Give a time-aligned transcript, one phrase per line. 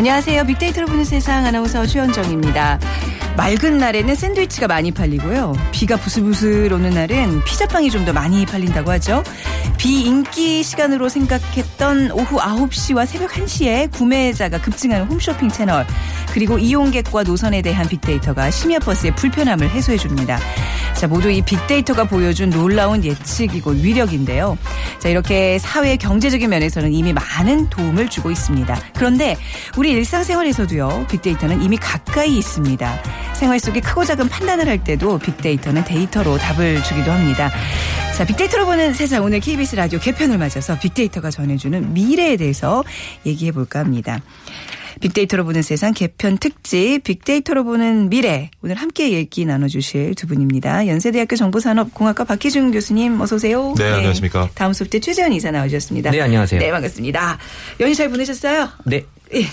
[0.00, 0.44] 안녕하세요.
[0.44, 2.80] 빅데이터로 보는 세상 아나운서 최현정입니다.
[3.36, 5.52] 맑은 날에는 샌드위치가 많이 팔리고요.
[5.72, 9.22] 비가 부슬부슬 오는 날은 피자빵이 좀 더 많이 팔린다고 하죠.
[9.76, 15.86] 비인기 시간으로 생각했던 오후 9시와 새벽 1시에 구매자가 급증하는 홈쇼핑 채널
[16.32, 20.38] 그리고 이용객과 노선에 대한 빅데이터가 심야 버스의 불편함을 해소해 줍니다.
[21.00, 24.58] 자, 모두 이 빅데이터가 보여준 놀라운 예측이고 위력인데요.
[24.98, 28.78] 자, 이렇게 사회 경제적인 면에서는 이미 많은 도움을 주고 있습니다.
[28.96, 29.38] 그런데
[29.78, 33.02] 우리 일상생활에서도요, 빅데이터는 이미 가까이 있습니다.
[33.32, 37.50] 생활 속에 크고 작은 판단을 할 때도 빅데이터는 데이터로 답을 주기도 합니다.
[38.14, 42.84] 자, 빅데이터로 보는 세상 오늘 KBS 라디오 개편을 맞아서 빅데이터가 전해주는 미래에 대해서
[43.24, 44.20] 얘기해 볼까 합니다.
[45.00, 50.86] 빅데이터로 보는 세상 개편 특집 빅데이터로 보는 미래 오늘 함께 얘기 나눠주실 두 분입니다.
[50.86, 53.74] 연세대학교 정보산업공학과 박희준 교수님 어서 오세요.
[53.76, 54.50] 네, 안녕하십니까.
[54.54, 56.10] 다음 수업 때 최재현 이사 나오셨습니다.
[56.10, 56.60] 네, 안녕하세요.
[56.60, 57.38] 네, 반갑습니다.
[57.80, 58.68] 연휴 잘 보내셨어요?
[58.84, 59.04] 네.
[59.32, 59.46] 예.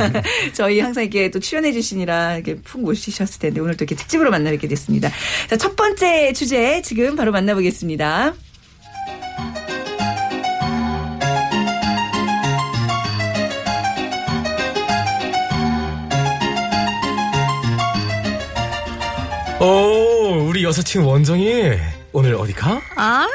[0.54, 4.50] 저희 항상 이렇게 또 출연해 주시니라 이렇게 푹 모시셨을 텐데 오늘 또 이렇게 특집으로 만나
[4.50, 5.10] 뵙게 됐습니다.
[5.48, 8.34] 자, 첫 번째 주제 지금 바로 만나보겠습니다.
[20.68, 21.78] 여사친 원정이
[22.12, 22.78] 오늘 어디 가?
[22.94, 23.26] 아,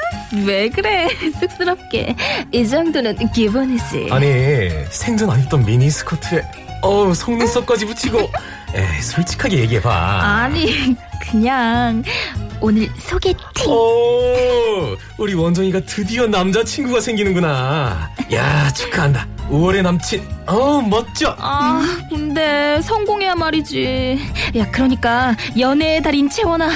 [0.46, 1.08] 왜 그래?
[1.40, 2.14] 쑥스럽게.
[2.52, 4.06] 이 정도는 기본이지.
[4.08, 6.42] 아니, 생전 안 입던 미니스커트에
[6.82, 8.18] 어우, 속눈썹까지 붙이고
[8.76, 9.92] 에이, 솔직하게 얘기해봐.
[10.22, 10.96] 아니,
[11.28, 12.04] 그냥
[12.60, 13.42] 오늘 소개팅.
[13.68, 18.10] 오, 우리 원정이가 드디어 남자친구가 생기는구나.
[18.32, 19.26] 야, 축하한다.
[19.50, 20.26] 5월의 남친.
[20.46, 21.34] 어, 멋져.
[21.38, 24.18] 아, 근데 성공해야 말이지.
[24.56, 26.68] 야, 그러니까 연애의 달인 채원아.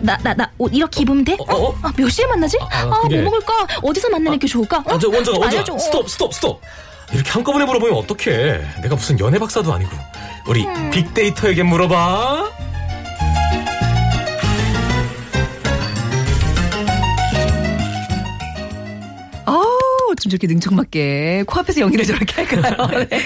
[0.00, 1.36] 나, 나, 나 옷 이렇게 입으면 돼?
[1.48, 1.74] 어, 어?
[1.82, 2.56] 아, 몇 시에 만나지?
[2.60, 3.66] 아, 아, 그게- 뭐 먹을까?
[3.82, 4.78] 어디서 만나는 게 좋을까?
[4.78, 4.84] 어?
[4.92, 5.78] 원정, 원정, 좀 원정.
[5.78, 6.60] 스톱, 스톱, 스톱.
[7.12, 8.60] 이렇게 한꺼번에 물어보면 어떡해.
[8.82, 9.90] 내가 무슨 연애 박사도 아니고.
[10.46, 12.50] 우리 빅데이터에게 물어봐.
[20.14, 23.06] 어쩜 저렇게 능청맞게 코앞에서 연기를 저렇게 할까요?
[23.10, 23.20] 네.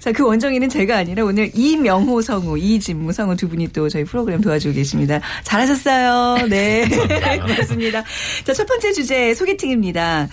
[0.00, 4.40] 자, 그 원정이는 제가 아니라 오늘 이명호 성우, 이진무 성우 두 분이 또 저희 프로그램
[4.40, 5.20] 도와주고 계십니다.
[5.44, 6.46] 잘하셨어요.
[6.48, 6.88] 네.
[7.40, 8.04] 고맙습니다.
[8.44, 10.28] 자, 첫 번째 주제 소개팅입니다.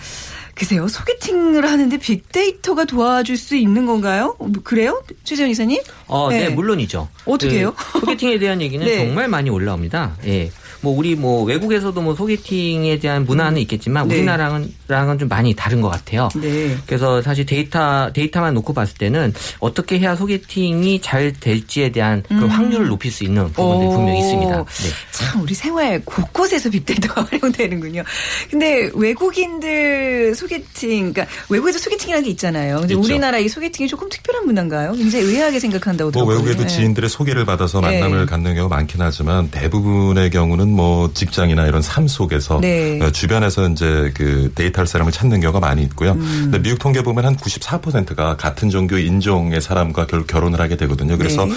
[0.54, 4.36] 글쎄요, 소개팅을 하는데 빅데이터가 도와줄 수 있는 건가요?
[4.62, 5.02] 그래요?
[5.24, 5.82] 최재현 이사님?
[6.06, 7.08] 어, 네, 물론이죠.
[7.24, 7.74] 어떻게 해요?
[7.76, 8.98] 그 소개팅에 대한 얘기는 네.
[8.98, 10.16] 정말 많이 올라옵니다.
[10.26, 10.52] 예.
[10.84, 14.16] 뭐 우리 뭐 외국에서도 뭐 소개팅에 대한 문화는 있겠지만 네.
[14.16, 16.28] 우리나라랑은 랑은 좀 많이 다른 것 같아요.
[16.36, 16.76] 네.
[16.86, 22.88] 그래서 사실 데이터 데이터만 놓고 봤을 때는 어떻게 해야 소개팅이 잘 될지에 대한 그 확률을
[22.88, 23.92] 높일 수 있는 부분들이 음.
[23.92, 23.96] 오.
[23.96, 24.56] 분명히 있습니다.
[24.58, 24.90] 네.
[25.10, 28.02] 참 우리 생활 곳곳에서 빅데이터가 활용되는군요.
[28.50, 32.80] 근데 외국인들 소개팅, 그러니까 외국에도 소개팅이라는 게 있잖아요.
[32.80, 33.02] 근데 있죠.
[33.02, 34.92] 우리나라 이 소개팅이 조금 특별한 문화인가요?
[34.92, 36.44] 굉장히 의아하게 생각한다고 뭐 들었거든요.
[36.44, 36.74] 외국에도 네.
[36.74, 38.00] 지인들의 소개를 받아서 네.
[38.00, 43.00] 만남을 갖는 경우가 많긴 하지만 대부분의 경우는 뭐 직장이나 이런 삶 속에서 네.
[43.00, 46.12] 어, 주변에서 이제 그 데이트할 사람을 찾는 경우가 많이 있고요.
[46.12, 46.40] 음.
[46.44, 51.16] 근데 미국 통계 보면 한 94%가 같은 종교 인종의 사람과 결, 결혼을 하게 되거든요.
[51.16, 51.52] 그래서 네.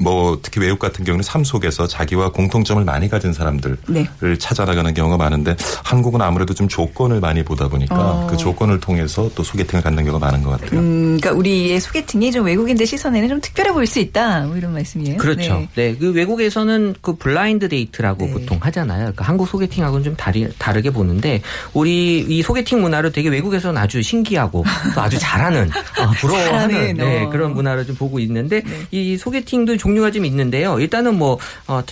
[0.00, 4.06] 뭐 특히 외국 같은 경우는 삶 속에서 자기와 공통점을 많이 가진 사람들을 네.
[4.38, 8.26] 찾아 나가는 경우가 많은데 한국은 아무래도 좀 조건을 많이 보다 보니까 어.
[8.30, 10.80] 그 조건을 통해서 또 소개팅을 갖는 경우가 많은 것 같아요.
[10.80, 14.46] 음, 그러니까 우리의 소개팅이 좀 외국인들 시선에는 좀 특별해 보일 수 있다.
[14.46, 15.16] 뭐 이런 말씀이에요.
[15.16, 15.66] 그렇죠.
[15.74, 15.90] 네.
[15.90, 15.96] 네.
[15.96, 18.32] 그 외국에서는 그 blind date라고 네.
[18.32, 18.98] 보통 하잖아요.
[19.00, 21.42] 그러니까 한국 소개팅하고는 좀 다리, 다르게 보는데
[21.72, 24.64] 우리 이 소개팅 문화를 되게 외국에서는 아주 신기하고
[24.94, 25.68] 또 아주 잘하는
[25.98, 27.30] 어, 부러워하는 네, 어.
[27.30, 28.86] 그런 문화를 좀 보고 있는데 네.
[28.90, 30.78] 이 소개팅도 종류가 좀 있는데요.
[30.80, 31.38] 일단은 뭐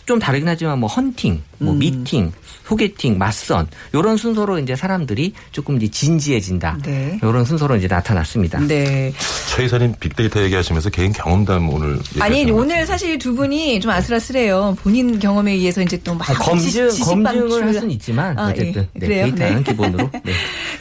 [0.04, 1.78] 좀 다르긴 하지만 뭐 헌팅, 뭐 음.
[1.78, 2.32] 미팅,
[2.64, 6.78] 소개팅, 맞선 이런 순서로 이제 사람들이 조금 이제 진지해진다.
[6.84, 7.18] 네.
[7.22, 8.60] 이런 순서로 이제 나타났습니다.
[8.60, 9.12] 네.
[9.54, 14.76] 최 이사님 빅데이터 얘기하시면서 개인 경험담 오늘 아니 오늘 사실 두 분이 좀 아슬아슬해요.
[14.82, 18.98] 본인 경험에 의해서 이제 또막 아, 검증 검증을 할 수는 있지만 아, 어쨌든 예.
[18.98, 19.24] 네, 그래요?
[19.26, 19.62] 데이터는 네.
[19.62, 20.22] 기본으로 네.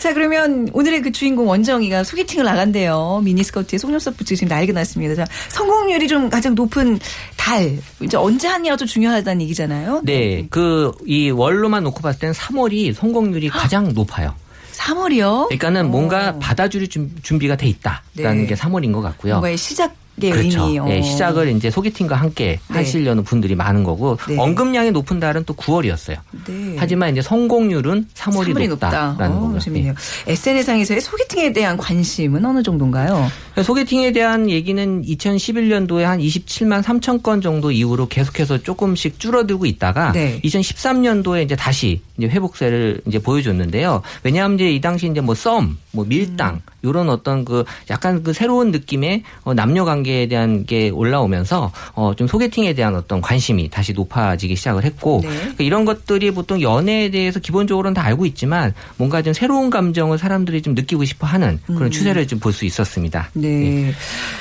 [0.08, 3.20] 자, 그러면 오늘의 그 주인공 원정이가 소개팅을 나간대요.
[3.26, 5.16] 미니스커트에 속눈썹 붙이고 지금 난리가 났습니다.
[5.16, 6.98] 자, 성공률이 좀 가장 높은
[7.36, 7.78] 달.
[8.02, 10.04] 이제 언제 하냐가 또 중요하다는 얘기잖아요.
[10.06, 14.34] 네, 그 이 월로만 놓고 봤을 때는 3월이 성공률이 가장 높아요.
[14.72, 15.48] 3월이요?
[15.48, 18.46] 그러니까는 뭔가 받아줄 준- 준비가 돼 있다라는 네.
[18.48, 19.34] 게 3월인 것 같고요.
[19.34, 20.86] 뭔가의 시작의 그렇죠.
[20.90, 22.78] 예, 시작을 이제 소개팅과 함께 네.
[22.78, 24.38] 하시려는 분들이 많은 거고 네.
[24.38, 26.18] 언급량이 높은 달은 또 9월이었어요.
[26.48, 26.76] 네.
[26.78, 29.26] 하지만 이제 성공률은 3월이, 3월이 높다라는 높다.
[29.26, 29.60] 어, 거고요.
[29.60, 29.94] 재밌네요.
[30.28, 30.32] 예.
[30.32, 33.30] SNS상에서의 소개팅에 대한 관심은 어느 정도인가요?
[33.64, 40.40] 소개팅에 대한 얘기는 2011년도에 한 27만 3천 건 정도 이후로 계속해서 조금씩 줄어들고 있다가 네.
[40.44, 44.02] 2013년도에 이제 다시 이제 회복세를 이제 보여줬는데요.
[44.24, 48.72] 왜냐하면 이제 이 당시 이제 뭐 썸, 뭐 밀당 이런 어떤 그 약간 그 새로운
[48.72, 53.94] 느낌의 어, 남녀 관계 에 대한 게 올라오면서 어, 좀 소개팅에 대한 어떤 관심이 다시
[53.94, 55.30] 높아지기 시작을 했고 네.
[55.30, 60.62] 그러니까 이런 것들이 보통 연애에 대해서 기본적으로는 다 알고 있지만 뭔가 좀 새로운 감정을 사람들이
[60.62, 63.30] 좀 느끼고 싶어 하는 그런 추세를 좀 볼 수 있었습니다.
[63.36, 63.42] 음.
[63.42, 63.94] 네.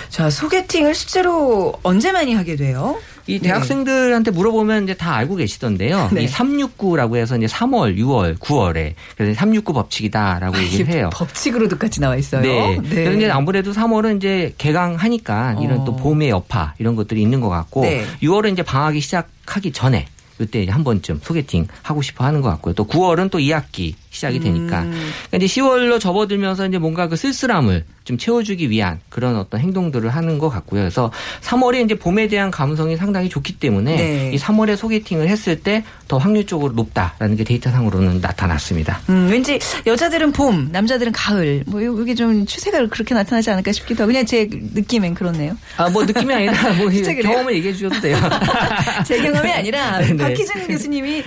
[0.08, 2.96] 자, 소개팅을 실제로 언제 많이 하게 돼요?
[3.26, 6.10] 이 대학생들한테 물어보면 이제 다 알고 계시던데요.
[6.12, 6.22] 네.
[6.24, 11.10] 이 369라고 해서 이제 3월, 6월, 9월에 그래서 369 법칙이다라고 얘기를 해요.
[11.12, 12.42] 법칙으로도까지 나와 있어요.
[12.42, 12.78] 네.
[12.88, 15.84] 그래서 이제 아무래도 3월은 이제 개강하니까 이런 어.
[15.84, 18.04] 또 봄의 여파 이런 것들이 있는 것 같고 네.
[18.22, 20.06] 6월은 이제 방학이 시작하기 전에
[20.38, 22.74] 이때 이제 한 번쯤 소개팅 하고 싶어 하는 것 같고요.
[22.74, 24.90] 또 9월은 또 2학기 시작이 되니까 음.
[25.28, 30.38] 그러니까 이제 10월로 접어들면서 이제 뭔가 그 쓸쓸함을 좀 채워주기 위한 그런 어떤 행동들을 하는
[30.38, 30.82] 것 같고요.
[30.82, 31.10] 그래서
[31.42, 34.30] 3월에 이제 봄에 대한 감성이 상당히 좋기 때문에 네.
[34.32, 39.00] 이 3월에 소개팅을 했을 때 더 확률적으로 높다라는 게 데이터상으로는 나타났습니다.
[39.08, 41.64] 음, 왠지 여자들은 봄, 남자들은 가을.
[41.66, 45.56] 뭐 요- 이게 좀 추세가 그렇게 나타나지 않을까 싶기도 하고 그냥 제 느낌엔 그렇네요.
[45.78, 46.88] 아, 뭐 느낌이 아니라 뭐?
[46.88, 48.16] 경험을 얘기해 주셔도 돼요.
[49.04, 50.16] 제 경험이 아니라 네.
[50.16, 51.24] 박희준 교수님이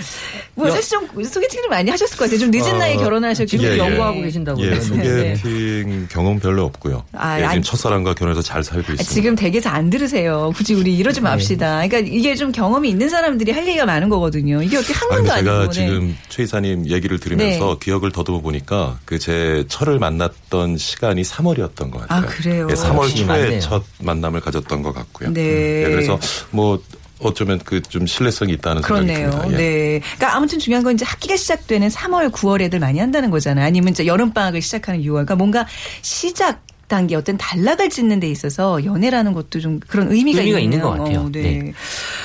[0.55, 2.39] 뭐 여- 사실 좀 소개팅을 많이 하셨을 것 같아요.
[2.39, 3.77] 좀 늦은 어, 나이에 결혼하셨기 지금 때문에.
[3.89, 5.35] 연구하고 계신다고 예, 그러는데.
[5.35, 7.03] 소개팅 경험 별로 없고요.
[7.13, 9.13] 아, 예, 아니- 첫사랑과 결혼해서 잘 살고 아, 있습니다.
[9.13, 10.51] 지금 댁에서 안 들으세요.
[10.55, 11.87] 굳이 우리 이러지 맙시다.
[11.87, 14.61] 그러니까 이게 좀 경험이 있는 사람들이 할 얘기가 많은 거거든요.
[14.63, 15.71] 이게 어떻게 한 아니, 번도 제가 아니고.
[15.73, 15.85] 네.
[15.85, 21.99] 지금 최 이사님 얘기를 들으면서 기억을 더듬어 보니까 그 제 철을 만났던 시간이 3월이었던 것
[22.07, 22.19] 같아요.
[22.19, 22.67] 아, 그래요?
[22.69, 23.59] 예, 3월 역시 초에 맞네요.
[23.59, 25.31] 첫 만남을 가졌던 것 같고요.
[25.33, 25.83] 네.
[25.83, 26.17] 예, 그래서
[26.51, 26.81] 뭐
[27.19, 29.29] 어쩌면 그 좀 신뢰성이 있다는 생각이 그렇네요.
[29.31, 29.53] 듭니다.
[29.53, 29.57] 예.
[29.57, 29.99] 네.
[30.15, 33.65] 그러니까 아무튼 중요한 건 이제 학기가 시작되는 3월, 9월 애들 많이 한다는 거잖아요.
[33.65, 35.11] 아니면 이제 여름 방학을 시작하는 6월.
[35.25, 35.65] 그러니까 뭔가
[36.01, 40.89] 시작 단계 어떤 단락을 짓는 데 있어서 연애라는 것도 좀 그런 의미가, 의미가 있는 것
[40.97, 41.29] 같아요.
[41.31, 41.41] 네.
[41.61, 41.73] 네.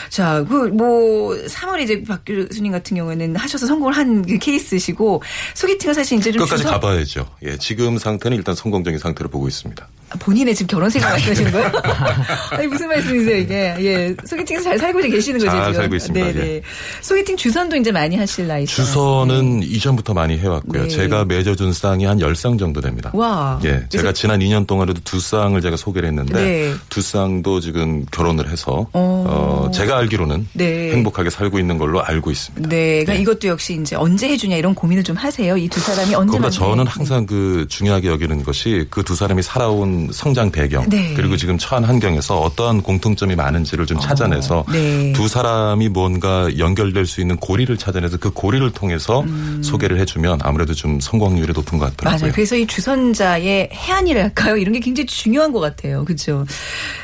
[0.09, 5.23] 자, 그 뭐 3월에 이제 박 교수님 같은 경우에는 하셔서 성공을 한그 케이스시고
[5.55, 7.29] 소개팅은 사실 이제 좀 끝까지 주선- 가봐야죠.
[7.43, 9.87] 예, 지금 상태는 일단 성공적인 상태로 보고 있습니다.
[10.19, 11.73] 본인의 지금 결혼 생활 말씀하시는 거예요?
[12.51, 13.75] 아니 무슨 말씀이세요 이게?
[13.81, 15.75] 예, 소개팅에서 잘 살고 계시는 거죠 잘 지금?
[15.75, 16.27] 살고 있습니다.
[16.27, 16.41] 네, 예.
[16.45, 16.63] 네.
[17.03, 18.65] 소개팅 주선도 이제 많이 하실 나이.
[18.67, 20.83] 주선은 이전부터 많이 해왔고요.
[20.83, 20.89] 네.
[20.89, 23.11] 제가 맺어준 쌍이 한 10쌍 정도 됩니다.
[23.15, 23.61] 와.
[23.65, 26.75] 예, 제가 지난 2년 동안에도 두 쌍을 제가 소개를 했는데 네.
[26.89, 29.25] 두 쌍도 지금 결혼을 해서 어.
[29.27, 30.93] 어, 제가 알기로는 네.
[30.93, 32.69] 행복하게 살고 있는 걸로 알고 있습니다.
[32.69, 35.57] 네, 그러니까 이것도 역시 이제 언제 해주냐 이런 고민을 좀 하세요.
[35.57, 36.51] 이 두 사람이 언제 만나요?
[36.51, 41.15] 저는 항상 그 중요하게 여기는 것이 그 두 사람이 살아온 성장 배경 네.
[41.15, 45.13] 그리고 지금 처한 환경에서 어떠한 공통점이 많은지를 좀 찾아내서 네.
[45.13, 49.25] 두 사람이 뭔가 연결될 수 있는 고리를 찾아내서 그 고리를 통해서
[49.63, 52.19] 소개를 해주면 아무래도 좀 성공률이 높은 것 같더라고요.
[52.19, 52.21] 음.
[52.21, 52.33] 맞아요.
[52.35, 54.57] 그래서 이 주선자의 해안이랄까요?
[54.57, 56.05] 이런 게 굉장히 중요한 것 같아요.
[56.05, 56.45] 그렇죠.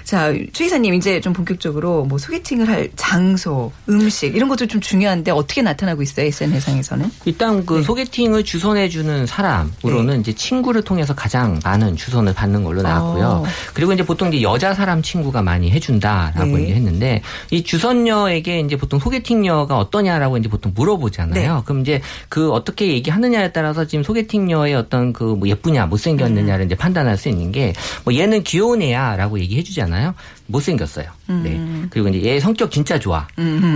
[0.04, 5.30] 자, 최 이사님 이제 좀 본격적으로 뭐 소개팅을 할 장소, 음식 이런 것도 좀 중요한데
[5.30, 6.26] 어떻게 나타나고 있어요?
[6.26, 7.10] SNS상에서는?
[7.24, 7.82] 일단 그 네.
[7.82, 13.24] 소개팅을 주선해주는 사람으로는 이제 친구를 통해서 가장 많은 주선을 받는 걸로 나왔고요.
[13.26, 13.44] 어.
[13.74, 16.62] 그리고 이제 보통 이제 여자 사람 친구가 많이 해준다라고 네.
[16.62, 21.54] 얘기했는데 이 주선녀에게 이제 보통 소개팅녀가 어떠냐라고 이제 보통 물어보잖아요.
[21.56, 21.62] 네.
[21.64, 27.16] 그럼 이제 그 어떻게 얘기하느냐에 따라서 지금 소개팅녀의 어떤 그 뭐 예쁘냐 못생겼느냐를 이제 판단할
[27.16, 27.72] 수 있는 게
[28.04, 30.14] 뭐 얘는 귀여운 애야라고 얘기해 주잖아요.
[30.46, 31.06] 못생겼어요.
[31.28, 31.34] 네.
[31.50, 31.86] 음.
[31.90, 33.26] 그리고 이제 얘 성격 진짜 좋아.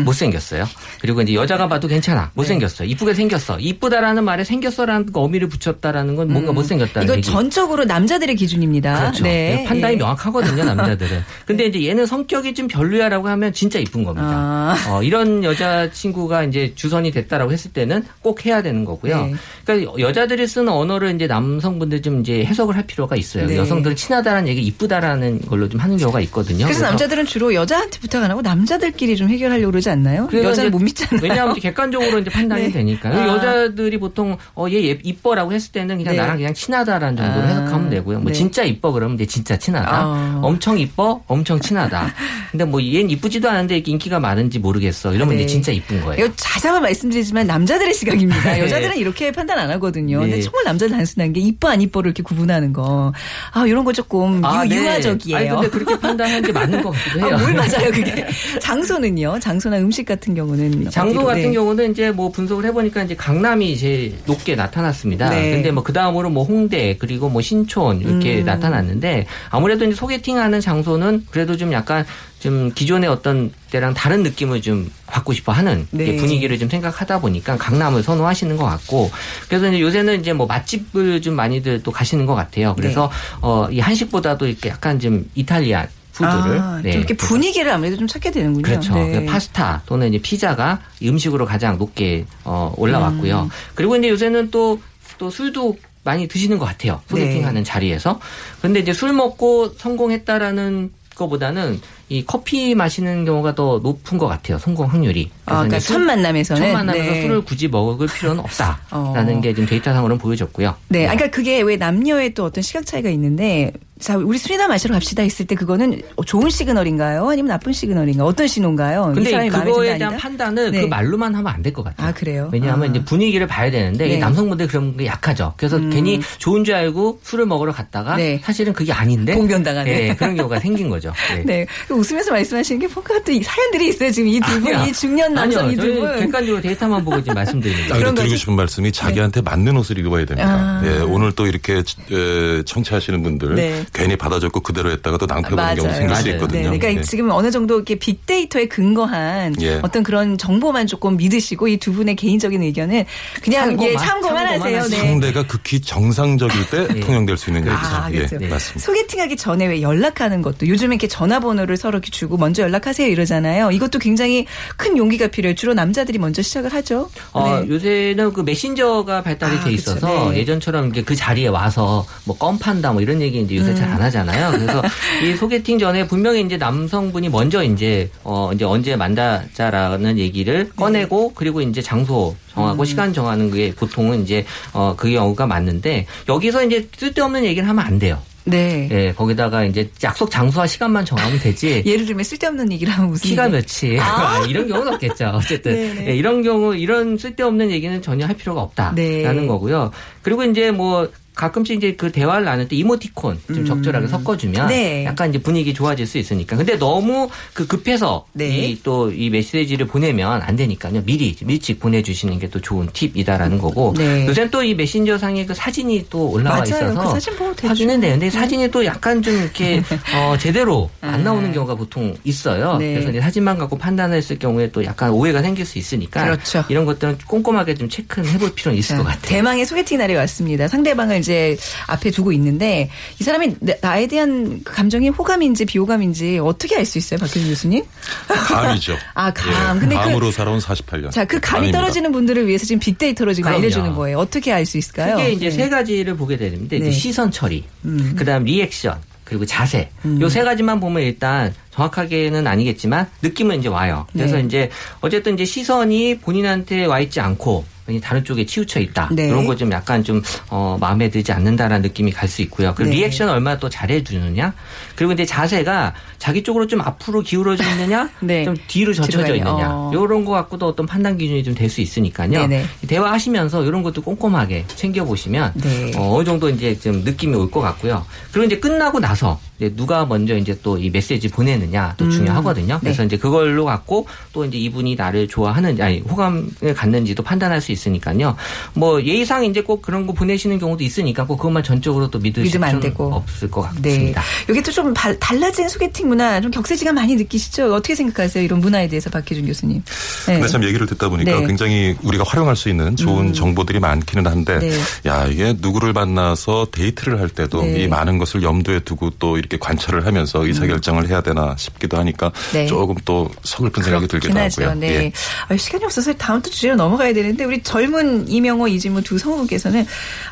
[0.05, 0.67] 못생겼어요.
[1.01, 2.31] 그리고 이제 여자가 봐도 괜찮아.
[2.35, 2.85] 못생겼어.
[2.85, 3.59] 이쁘게 생겼어.
[3.61, 7.31] 이쁘다라는 말에 생겼어라는 거 어미를 붙였다라는 건 뭔가 못생겼다는 이거 얘기.
[7.31, 8.94] 전적으로 남자들의 기준입니다.
[9.01, 9.25] 그렇죠.
[9.25, 9.57] 네.
[9.57, 9.99] 네, 판단이 예.
[9.99, 11.25] 명확하거든요, 남자들은.
[11.47, 14.27] 근데 이제 얘는 성격이 좀 별로야라고 하면 진짜 이쁜 겁니다.
[14.29, 14.77] 아.
[14.89, 19.27] 어, 이런 여자친구가 이제 주선이 됐다라고 했을 때는 꼭 해야 되는 거고요.
[19.27, 19.35] 네.
[19.65, 23.47] 그러니까 여자들이 쓰는 언어를 이제 남성분들 좀 이제 해석을 할 필요가 있어요.
[23.47, 23.57] 네.
[23.57, 26.65] 여성들은 친하다라는 얘기, 이쁘다라는 걸로 좀 하는 경우가 있거든요.
[26.67, 30.27] 그래서 남자들은 주로 여자한테 부탁 안 하고 남자들끼리 좀 해결하려고 그러지 않나요?
[30.29, 31.21] 그래서 여자는 못 믿잖아요.
[31.23, 32.71] 왜냐하면 객관적으로 이제 판단이 네.
[32.73, 33.27] 되니까 아.
[33.29, 36.21] 여자들이 보통 어 얘 이뻐라고 했을 때는 그냥 네.
[36.21, 37.47] 나랑 그냥 친하다라는 정도로 아.
[37.49, 38.19] 해석하면 되고요.
[38.21, 38.33] 뭐 네.
[38.33, 39.89] 진짜 이뻐 그러면 이제 진짜 친하다.
[39.91, 40.41] 아.
[40.43, 42.13] 엄청 이뻐 엄청 친하다.
[42.51, 45.15] 근데 뭐 얘는 이쁘지도 않은데 인기가 많은지 모르겠어.
[45.15, 45.43] 이러면 네.
[45.43, 46.25] 이제 진짜 이쁜 거예요.
[46.27, 48.59] 이거 자자만 말씀드리지만 남자들의 시각입니다.
[48.61, 50.21] 여자들은 이렇게 판단 안 하거든요.
[50.21, 50.43] 근데 네.
[50.43, 53.13] 정말 남자 단순한 게 이뻐 안 이뻐를 이렇게 구분하는 거.
[53.53, 54.77] 아 이런 거 조금 유, 네.
[54.77, 55.37] 유아적이에요.
[55.39, 57.37] 아니 근데 그렇게 판단하는 게 맞는 것 같기도 해요.
[57.37, 58.27] 아, 뭘 맞아요 그게.
[58.61, 59.39] 장소는요.
[59.41, 61.25] 장소나 음식 같은 경우는 장소 어디로?
[61.25, 61.53] 같은 네.
[61.53, 65.31] 경우는 이제 뭐 분석을 해보니까 이제 강남이 제일 높게 나타났습니다.
[65.31, 65.53] 네.
[65.53, 68.45] 근데 뭐 그 다음으로 뭐 홍대 그리고 뭐 신촌 이렇게 음.
[68.47, 72.05] 나타났 는데 아무래도 이제 소개팅하는 장소는 그래도 좀 약간
[72.41, 76.17] 좀 기존의 어떤 때랑 다른 느낌을 좀 받고 싶어 하는 네.
[76.17, 79.11] 분위기를 좀 생각하다 보니까 강남을 선호하시는 것 같고
[79.49, 82.75] 그래서 이제 요새는 이제 뭐 맛집을 좀 많이들 또 가시는 것 같아요.
[82.75, 83.39] 그래서 네.
[83.41, 88.31] 어이 한식보다도 이렇게 약간 좀 이탈리안 푸드를 아, 네, 좀 이렇게 분위기를 아무래도 좀 찾게
[88.31, 88.63] 되는군요.
[88.63, 88.95] 그렇죠.
[88.95, 89.27] 네.
[89.27, 93.43] 파스타 또는 이제 피자가 음식으로 가장 높게 어, 올라왔고요.
[93.43, 93.49] 음.
[93.75, 94.81] 그리고 이제 요새는 또,
[95.19, 97.01] 또 술도 많이 드시는 것 같아요.
[97.09, 97.45] 소개팅 네.
[97.45, 98.21] 하는 자리에서.
[98.63, 104.59] 근데 이제 술 먹고 성공했다라는 거보다는 이 커피 마시는 경우가 더 높은 것 같아요.
[104.59, 105.31] 성공 확률이.
[105.47, 107.23] 아, 그러니까 첫 만남에서는 첫 만남에서 네.
[107.23, 109.41] 술을 굳이 먹을 필요는 없다라는 어.
[109.41, 110.75] 게 지금 데이터상으로는 보여졌고요.
[110.89, 114.93] 네, 아, 그러니까 그게 왜 남녀의 또 어떤 시각 차이가 있는데, 자, 우리 술이나 마시러
[114.95, 117.29] 갑시다 했을 때 그거는 좋은 시그널인가요?
[117.29, 118.27] 아니면 나쁜 시그널인가요?
[118.27, 119.13] 어떤 신호인가요?
[119.13, 120.17] 이 근데 그거에 대한?
[120.17, 120.81] 판단은 네.
[120.83, 122.09] 그 말로만 하면 안 될 것 같아요.
[122.09, 122.51] 아, 그래요?
[122.53, 122.91] 왜냐하면 아.
[122.91, 124.15] 이제 분위기를 봐야 되는데 네.
[124.15, 125.55] 이 남성분들 그런 게 약하죠.
[125.57, 128.41] 그래서 괜히 좋은 줄 알고 술을 먹으러 갔다가 네.
[128.45, 129.91] 사실은 그게 아닌데 봉변당하는.
[129.93, 131.13] 네, 그런 경우가 생긴 거죠.
[131.47, 131.65] 네.
[131.95, 132.01] 네.
[132.01, 134.11] 웃으면서 말씀하시는 게 뭔가 또이 사연들이 있어요.
[134.11, 134.75] 지금 이 두 분.
[134.89, 136.19] 이 중년 남성 이 두 분.
[136.19, 137.87] 객관적으로 데이터만 보고 지금 말씀드립니다.
[137.95, 138.37] 아, 그리고 그런 드리고?
[138.37, 140.49] 싶은 말씀이 자기한테 맞는 옷을 입어야 됩니다.
[140.49, 140.83] 아.
[140.85, 143.85] 예, 오늘 또 이렇게 에, 청취하시는 분들 네.
[143.93, 145.93] 괜히 받아줬고 그대로 했다가 또 낭패 보는 경우.
[145.95, 146.35] 생길 수 맞아요.
[146.35, 146.71] 있거든요.
[146.71, 147.03] 네, 그러니까 예.
[147.03, 149.81] 지금 어느 정도 이렇게 빅데이터에 근거한 예.
[149.83, 153.05] 어떤 그런 정보만 조금 믿으시고 이 두 분의 개인적인 의견은
[153.43, 154.79] 그냥 참고만, 예, 참고만 참고만 하세요.
[154.79, 154.89] 하세요.
[155.03, 155.09] 네.
[155.09, 157.01] 상대가 극히 정상적일 때 예.
[157.01, 157.77] 통용될 수 있는 얘기죠.
[157.79, 158.37] 아, 예, 그렇죠.
[158.49, 158.79] 맞습니다.
[158.79, 163.71] 소개팅하기 전에 왜 연락하는 것도 요즘에 이렇게 전화번호를 서로 이렇게 주고 먼저 연락하세요 이러잖아요.
[163.71, 164.47] 이것도 굉장히
[164.79, 165.55] 큰 용기가 필요해요.
[165.55, 167.11] 주로 남자들이 먼저 시작을 하죠.
[167.33, 167.69] 어, 네.
[167.69, 169.73] 요새는 그 메신저가 발달이 아, 돼.
[169.73, 170.39] 있어서 네.
[170.39, 174.53] 예전처럼 이제 그 자리에 와서 뭐 껌 판다 뭐 이런 얘기 이제 요새 잘안 하잖아요.
[174.53, 174.83] 그래서
[175.23, 181.61] 이 소개팅 전에 분명히 이제 남성분이 먼저 이제 어 이제 언제 만나자라는 얘기를 꺼내고 그리고
[181.61, 187.45] 이제 장소 정하고 시간 정하는 게 보통은 이제 어 그 경우가 맞는데 여기서 이제 쓸데없는
[187.45, 188.23] 얘기를 하면 안 돼요.
[188.45, 188.89] 네.
[188.91, 191.83] 예, 거기다가 이제 약속 장소와 시간만 정하면 되지.
[191.87, 193.53] 예를 들면 쓸데없는 얘기를 하면 무슨 키가 얘기?
[193.57, 195.33] 몇이 아, 이런 경우는 없겠죠.
[195.35, 196.11] 어쨌든 네네.
[196.11, 199.47] 예, 이런 경우 이런 쓸데없는 얘기는 전혀 할 필요가 없다라는 네.
[199.47, 199.91] 거고요.
[200.23, 204.69] 그리고 이제 뭐 가끔씩 이제 그 대화를 나눌 때 이모티콘 좀 적절하게 섞어주면 음.
[204.69, 205.05] 네.
[205.05, 206.57] 약간 이제 분위기 좋아질 수 있으니까.
[206.57, 208.69] 근데 너무 그 급해서 네.
[208.69, 211.03] 이또이 메시지를 보내면 안 되니까요.
[211.05, 213.95] 미리 일찍 보내주시는 게 또 좋은 팁이다라는 거고.
[213.97, 214.27] 네.
[214.29, 216.69] 요새는 또이 메신저 상에 그 사진이 또 올라와 맞아요.
[216.69, 217.53] 있어서 그 사진 보고.
[217.57, 219.83] 사진은 되는데 사진이 또 약간 좀 이렇게
[220.15, 222.77] 어, 제대로 안 나오는 경우가 보통 있어요.
[222.77, 222.93] 네.
[222.95, 226.65] 그래서 이제 사진만 갖고 판단했을 경우에 또 약간 오해가 생길 수 있으니까 그렇죠.
[226.69, 229.23] 이런 것들은 꼼꼼하게 좀 체크는 해볼 필요는 있을 자, 것 같아요.
[229.23, 230.69] 대망의 소개팅 날이 왔습니다.
[230.69, 236.77] 상대방을 이제 앞에 두고 있는데 이 사람이 나- 나에 대한 그 감정이 호감인지 비호감인지 어떻게
[236.77, 237.83] 알 수 있어요, 박효진 교수님?
[238.29, 238.95] 감이죠.
[239.15, 239.81] 아, 감.
[239.81, 241.11] 근데 그- 감으로 살아온 48년.
[241.11, 241.79] 자, 그 감이 감입니다.
[241.79, 243.63] 떨어지는 분들을 위해서 지금 빅데이터로 지금 그럼요.
[243.63, 244.19] 알려주는 거예요.
[244.19, 245.17] 어떻게 알 수 있을까요?
[245.17, 245.51] 크게 이제 네.
[245.51, 246.91] 세 가지를 보게 되는데 이제 네.
[246.91, 248.15] 시선 처리, 음.
[248.19, 249.89] 그다음 리액션, 그리고 자세.
[250.21, 254.07] 요세 가지만 보면 일단 정확하게는 아니겠지만 느낌은 이제 와요.
[254.13, 254.43] 그래서 네.
[254.43, 257.65] 이제 어쨌든 이제 시선이 본인한테 와 있지 않고
[258.03, 259.11] 다른 쪽에 치우쳐 있다.
[259.13, 259.29] 네.
[259.29, 262.73] 이런 거 좀 약간 좀 어, 마음에 들지 않는다라는 느낌이 갈 수 있고요.
[262.75, 262.97] 그리고 네.
[262.97, 264.55] 리액션 얼마나 또 잘해주느냐.
[264.97, 268.45] 그리고 이제 자세가 자기 쪽으로 좀 앞으로 기울어져 있느냐, 네.
[268.45, 269.35] 좀 뒤로 젖혀져.
[269.35, 269.69] 있느냐.
[269.71, 269.91] 어.
[269.93, 272.31] 이런 거 갖고도 어떤 판단 기준이 좀 될 수 있으니까요.
[272.31, 272.65] 네네.
[272.89, 275.93] 대화하시면서 이런 것도 꼼꼼하게 챙겨 보시면 네.
[275.97, 278.07] 어, 어느 정도 이제 좀 느낌이 올 것 같고요.
[278.33, 279.39] 그리고 이제 끝나고 나서
[279.75, 282.79] 누가 먼저 이제 또 이 메시지 보내느냐 또 중요하거든요.
[282.81, 283.07] 그래서 네.
[283.07, 288.37] 이제 그걸로 갖고 또 이제 이분이 나를 좋아하는지 아니 호감을 갖는지도 판단할 수 있으니까요.
[288.75, 293.15] 뭐 예의상 이제 꼭 그런 거 보내시는 경우도 있으니까 꼭 그것만 전적으로 또 믿으실 되고.
[293.15, 293.91] 없을 것 네.
[293.91, 294.23] 같습니다.
[294.51, 297.73] 이게 또 좀 달라진 소개팅 문화, 좀 격세지가 많이 느끼시죠?
[297.73, 298.43] 어떻게 생각하세요?
[298.43, 299.83] 이런 문화에 대해서 박혜준 교수님.
[300.27, 300.35] 네.
[300.35, 301.47] 근데 참 얘기를 듣다 보니까 네.
[301.47, 304.73] 굉장히 우리가 활용할 수 있는 좋은 정보들이 많기는 한데 네.
[305.07, 307.83] 야 이게 누구를 만나서 데이트를 할 때도 네.
[307.85, 312.67] 이 많은 것을 염두에 두고 또 이렇게 관찰을 하면서 의사결정을 해야 되나 싶기도 하니까 네.
[312.67, 314.63] 조금 또 서글픈 생각이 들기도 하죠.
[314.63, 314.81] 하고요.
[314.81, 314.89] 네.
[314.89, 315.13] 예.
[315.49, 319.87] 아, 시간이 없어서 다음 또 주제로 넘어가야 되는데 우리 젊은 이명호 이진무 두 성우께서는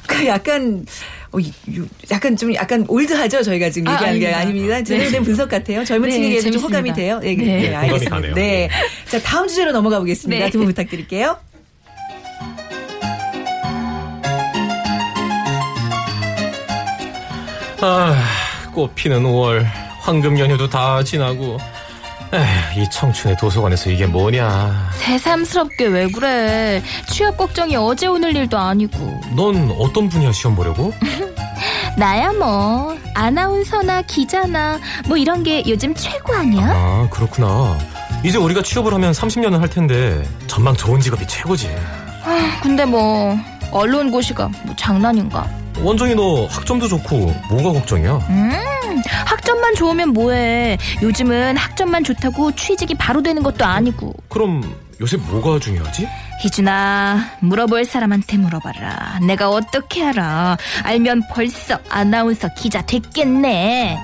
[0.07, 0.87] 그 약간
[1.33, 1.38] 어,
[2.11, 4.76] 약간 좀 약간 올드하죠 저희가 지금 아, 얘기하는 게 아닙니다.
[4.76, 4.83] 아닙니다.
[4.83, 5.85] 제대로 된 분석 같아요.
[5.85, 6.62] 젊은 네, 층에게도 좀.
[6.62, 7.21] 호감이 돼요.
[7.23, 7.45] 네, 네.
[7.45, 8.16] 네, 공감이 알겠습니다.
[8.16, 8.35] 가네요.
[8.35, 8.71] 네.
[9.11, 10.47] 자 다음 주제로 넘어가 보겠습니다.
[10.47, 10.50] 네.
[10.50, 11.37] 두분 부탁드릴게요.
[17.81, 18.14] 아,
[18.73, 19.64] 꽃피는 5월
[20.00, 21.59] 황금 연휴도 다 지나고
[22.35, 26.83] 에휴, 이 청춘의 도서관에서 이게 뭐냐 새삼스럽게 왜 그래?
[27.07, 29.21] 취업 걱정이 어제 오늘 일도 아니고.
[29.37, 30.93] 넌 어떤 분야 시험 보려고?
[31.99, 36.71] 나야 뭐 아나운서나 기자나 뭐 이런 게 요즘 최고 아니야?
[36.75, 37.76] 아 그렇구나
[38.25, 41.69] 이제 우리가 취업을 하면 30년은 할 텐데 전망 좋은 직업이 최고지
[42.62, 43.37] 근데 뭐
[43.73, 45.47] 언론고시가 뭐 장난인가?
[45.81, 48.17] 원정이 너 학점도 좋고 뭐가 걱정이야?
[48.29, 48.50] 음,
[49.26, 50.79] 학점만 좋으면 뭐해?
[51.02, 54.14] 요즘은 학점만 좋다고 취직이 바로 되는 것도 아니고.
[54.29, 54.62] 그럼
[55.00, 56.09] 요새 뭐가 중요하지?
[56.43, 59.21] 희준아, 물어볼 사람한테 물어봐라.
[59.26, 60.57] 내가 어떻게 알아?
[60.85, 63.99] 알면 벌써 아나운서 기자 됐겠네.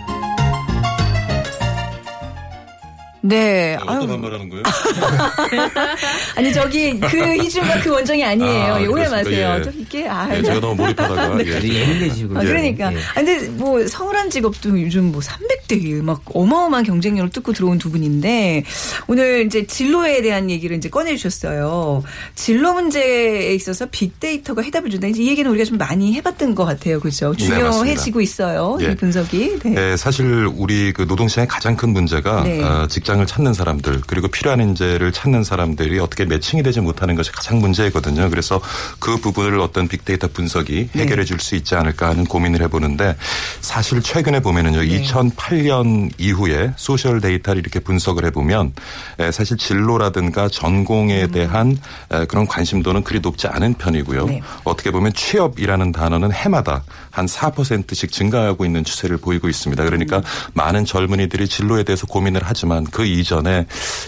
[3.21, 3.77] 네.
[3.87, 4.63] 아유, 어떤 말하는 거예요?
[6.37, 8.75] 아니 저기 그 희준과 그 원정이 아니에요.
[8.75, 9.09] 아, 예, 오해?
[9.09, 9.57] 마세요.
[9.59, 9.63] 예.
[9.63, 10.27] 좀 이게 아.
[10.27, 11.45] 네, 제가 너무 몰입하다가 예.
[11.45, 12.39] 되게 헬레지고.
[12.39, 12.93] 아, 그러니까.
[12.93, 12.99] 예.
[12.99, 17.91] 아, 근데 뭐 성울한 직업도 요즘 뭐 300대 1, 막 어마어마한 경쟁력을 뚫고 들어온 두
[17.91, 18.65] 분인데
[19.07, 22.03] 오늘 이제 진로에 대한 얘기를 이제 꺼내 주셨어요.
[22.35, 25.09] 진로 문제에 있어서 빅데이터가 해답을 준다.
[25.09, 27.01] 이제 이 얘기는 우리가 좀 많이 해봤던 것 같아요.
[27.01, 27.35] 그죠?
[27.39, 28.79] 네, 중요해지고 있어요.
[28.83, 28.93] 예.
[28.93, 29.59] 이 분석이.
[29.65, 29.71] 네.
[29.71, 32.63] 네, 사실 우리 그 노동 시장의 가장 큰 문제가 네.
[32.63, 37.33] 어, 직장 을 찾는 사람들 그리고 필요한 인재를 찾는 사람들이 어떻게 매칭이 되지 못하는 것이
[37.33, 38.29] 가장 문제거든요.
[38.29, 38.61] 그래서
[38.99, 41.03] 그 부분을 어떤 빅데이터 분석이 네.
[41.03, 43.17] 해결해 줄 수 있지 않을까 하는 고민을 해보는데
[43.61, 45.03] 사실 최근에 보면은요, 네.
[45.03, 48.73] 2008년 이후에 social data를 이렇게 분석을 해보면
[49.21, 51.77] 에, 사실 진로라든가 전공에 대한
[52.13, 54.23] 에, 그런 관심도는 그리 높지 않은 편이고요.
[54.25, 54.29] 음.
[54.29, 54.43] 네.
[54.65, 56.83] 어떻게 보면 취업이라는 단어는 해마다
[57.19, 59.85] 한 4%씩 증가하고 있는 추세를 보이고 있습니다.
[59.85, 60.23] 그러니까
[60.55, 63.67] 많은 젊은이들이 진로에 대해서 고민을 하지만 그 이전에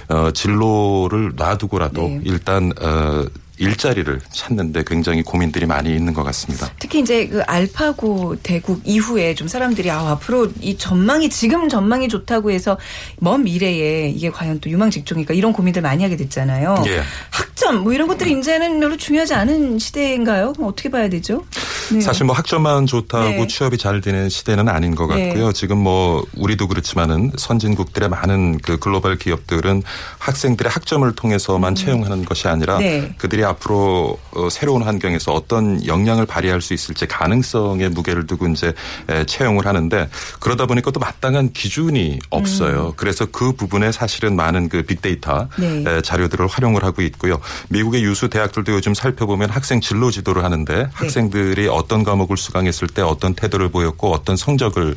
[0.09, 2.21] 어, 진로를 놔두고라도 네.
[2.25, 3.25] 일단 어,
[3.61, 6.71] 일자리를 찾는데 굉장히 고민들이 많이 있는 것 같습니다.
[6.79, 12.51] 특히 이제 그 알파고 대국 이후에 좀 사람들이 아 앞으로 이 전망이 지금 전망이 좋다고
[12.51, 12.79] 해서
[13.19, 16.83] 먼 미래에 이게 과연 또 유망 직종일까 이런 고민들 많이 하게 됐잖아요.
[16.87, 17.03] 예.
[17.31, 20.55] 학점 뭐 이런 것들이 이제는 별로 중요하지 않은 시대인가요?
[20.63, 21.45] 어떻게 봐야 되죠?
[21.93, 22.01] 네.
[22.01, 23.47] 사실 뭐 학점만 좋다고 네.
[23.47, 25.29] 취업이 잘 되는 시대는 아닌 것 네.
[25.29, 25.53] 같고요.
[25.53, 29.83] 지금 뭐 우리도 그렇지만은 선진국들의 많은 그 글로벌 기업들은
[30.19, 32.81] 학생들의 학점을 통해서만 채용하는 것이 아니라 음.
[32.81, 33.15] 네.
[33.19, 38.73] 그들이 앞으로 어, 새로운 환경에서 어떤 역량을 발휘할 수 있을지 가능성에 무게를 두고 이제
[39.09, 40.09] 에, 채용을 하는데
[40.41, 42.95] 그러다 보니까 또 마땅한 기준이 없어요.
[42.97, 45.85] 그래서 그 부분에 사실은 많은 그 빅데이터 네.
[45.87, 47.41] 에, 자료들을 활용을 하고 있고요.
[47.69, 53.35] 미국의 유수 대학들도 요즘 살펴보면 학생 진로 지도를 하는데 학생들이 어떤 과목을 수강했을 때 어떤
[53.35, 54.97] 태도를 보였고 어떤 성적을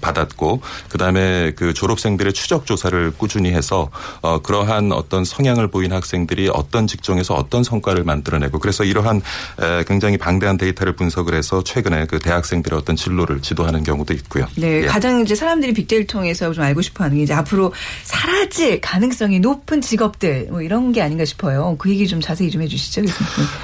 [0.00, 6.86] 받았고 그다음에 그 졸업생들의 추적 조사를 꾸준히 해서 어 그러한 어떤 성향을 보인 학생들이 어떤
[6.86, 9.22] 직종에서 어떤 성과 를 만들어내고 그래서 이러한
[9.60, 14.46] 에, 굉장히 방대한 데이터를 분석을 해서 최근에 그 대학생들의 어떤 진로를 지도하는 경우도 있고요.
[14.56, 14.86] 네, 예.
[14.86, 17.72] 가장 이제 사람들이 빅데이를 통해서 좀 알고 싶어 하는 게 이제 앞으로
[18.04, 21.76] 사라질 가능성이 높은 직업들 뭐 이런 게 아닌가 싶어요.
[21.78, 23.02] 그 얘기 좀 자세히 좀 해주시죠.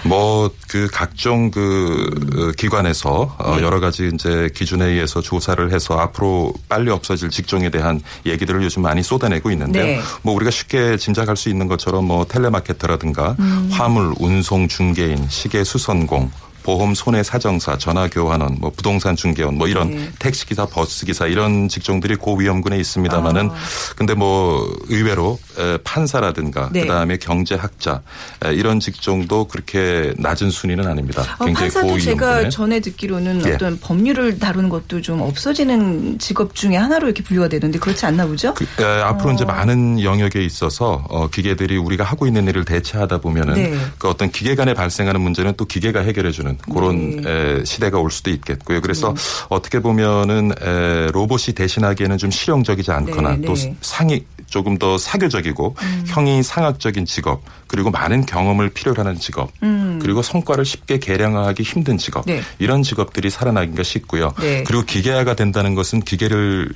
[0.05, 3.63] 뭐 그 각종 그 어, 기관에서 어, 네.
[3.63, 9.01] 여러 가지 이제 기준에 의해서 조사를 해서 앞으로 빨리 없어질 직종에 대한 얘기들을 요즘 많이
[9.03, 9.85] 쏟아내고 있는데요.
[9.85, 10.01] 네.
[10.23, 13.69] 뭐 우리가 쉽게 짐작할 수 있는 것처럼 뭐 텔레마케터라든가 음.
[13.71, 16.31] 화물 운송 중개인, 시계 수선공
[16.65, 20.11] 보험 손해 사정사, 전화 교환원, 뭐 부동산 중개원, 뭐 이런 네.
[20.19, 23.55] 택시 기사, 버스 기사 이런 직종들이 고위험군에 있습니다만은 아.
[23.97, 26.81] 근데 뭐 의외로 에, 판사라든가 네.
[26.81, 28.01] 그다음에 경제학자
[28.45, 31.37] 에, 이런 직종도 그렇게 낮은 순위는 아닙니다.
[31.39, 32.49] 어, 굉장히 판사도 제가 고위험군에.
[32.49, 33.53] 전에 듣기로는 예.
[33.53, 38.55] 어떤 법률을 다루는 것도 좀 없어지는 직업 중에 하나로 이렇게 분류가 되는데 그렇지 않나 보죠?
[38.55, 39.33] 그, 에, 앞으로 어.
[39.35, 43.79] 이제 많은 영역에 있어서 어, 기계들이 우리가 하고 있는 일을 대체하다 보면은 네.
[43.99, 47.31] 그 어떤 기계 간에 발생하는 문제는 또 기계가 해결해 주는 그런 네.
[47.61, 48.81] 에, 시대가 올 수도 있겠고요.
[48.81, 49.15] 그래서
[49.49, 53.77] 어떻게 보면은 에, 로봇이 대신하기에는 좀 실용적이지 않거나 네, 또 네.
[53.81, 55.75] 상이 조금 더 사교적이고
[56.07, 59.99] 형이 상학적인 직업 그리고 많은 경험을 필요로 하는 직업 음.
[60.01, 62.41] 그리고 성과를 쉽게 계량화하기 힘든 직업 네.
[62.59, 64.33] 이런 직업들이 살아나기가 쉽고요.
[64.41, 64.63] 네.
[64.65, 66.73] 그리고 기계화가 된다는 것은 기계를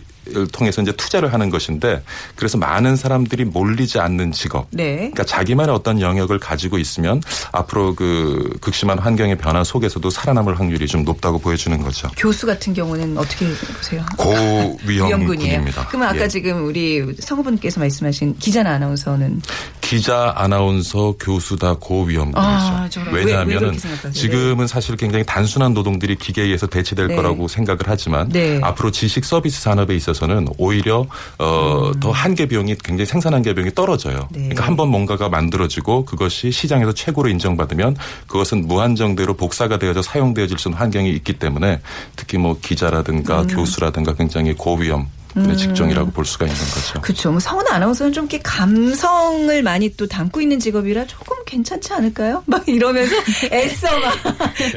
[0.52, 2.02] 통해서 이제 투자를 하는 것인데
[2.36, 4.66] 그래서 많은 사람들이 몰리지 않는 직업.
[4.70, 4.96] 네.
[4.96, 11.04] 그러니까 자기만의 어떤 영역을 가지고 있으면 앞으로 그 극심한 환경의 변화 속에서도 살아남을 확률이 좀
[11.04, 12.08] 높다고 보여주는 거죠.
[12.16, 14.04] 교수 같은 경우는 어떻게 보세요?
[14.16, 15.88] 고위험군입니다.
[15.88, 16.28] 그러면 아까 예.
[16.28, 19.42] 지금 우리 성우분께서 말씀하신 기자나 아나운서는
[19.88, 22.38] 기자, 아나운서, 교수 다 고위험군이죠.
[22.38, 22.88] 아.
[23.06, 24.12] 왜- 왜 왜냐하면 생각하세요?
[24.12, 27.16] 지금은 사실 굉장히 단순한 노동들이 기계에 의해서 대체될 네.
[27.16, 28.60] 거라고 생각을 하지만 네.
[28.62, 31.06] 앞으로 지식 서비스 산업에 있어서는 오히려
[31.38, 34.16] 어, 더 한계 비용이 굉장히 생산 한계 비용이 떨어져요.
[34.18, 34.26] 음.
[34.32, 34.38] 네.
[34.48, 37.96] 그러니까 한 번 뭔가가 만들어지고 그것이 시장에서 최고로 인정받으면
[38.28, 41.80] 그것은 무한정대로 복사가 되어져 사용되어질 수 있는 환경이 있기 때문에
[42.14, 43.46] 특히 뭐 기자라든가 음.
[43.48, 47.00] 교수라든가 굉장히 고위험 의 직종이라고 볼 수가 있는 거죠.
[47.00, 47.30] 그렇죠.
[47.30, 52.42] 뭐 성은 아나운서는 좀 이렇게 감성을 많이 또 담고 있는 직업이라 조금 괜찮지 않을까요?
[52.46, 53.16] 막 이러면서
[53.50, 54.14] 애써 막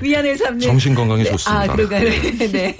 [0.02, 0.60] 위안을 삼는.
[0.62, 1.32] 정신 건강에 네.
[1.32, 1.64] 좋습니다.
[1.64, 2.10] 아, 그런가요?
[2.52, 2.76] 네.